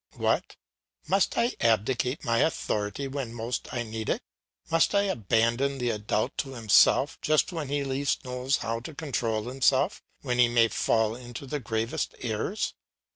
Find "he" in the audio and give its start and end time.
7.67-7.83, 10.39-10.47